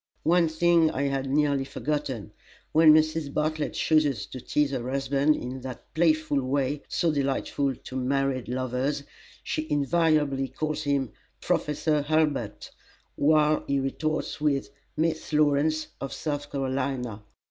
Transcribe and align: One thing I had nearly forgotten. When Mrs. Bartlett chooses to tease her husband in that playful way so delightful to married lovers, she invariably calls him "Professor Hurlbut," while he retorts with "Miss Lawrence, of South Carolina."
One 0.23 0.47
thing 0.47 0.89
I 0.89 1.03
had 1.03 1.29
nearly 1.29 1.63
forgotten. 1.63 2.31
When 2.71 2.91
Mrs. 2.91 3.31
Bartlett 3.31 3.73
chooses 3.73 4.25
to 4.25 4.41
tease 4.41 4.71
her 4.71 4.89
husband 4.89 5.35
in 5.35 5.61
that 5.61 5.93
playful 5.93 6.41
way 6.41 6.81
so 6.87 7.11
delightful 7.11 7.75
to 7.75 7.95
married 7.95 8.47
lovers, 8.49 9.03
she 9.43 9.67
invariably 9.69 10.47
calls 10.47 10.81
him 10.85 11.11
"Professor 11.39 12.01
Hurlbut," 12.01 12.71
while 13.15 13.63
he 13.67 13.79
retorts 13.79 14.41
with 14.41 14.71
"Miss 14.97 15.31
Lawrence, 15.33 15.89
of 16.01 16.13
South 16.13 16.51
Carolina." 16.51 17.21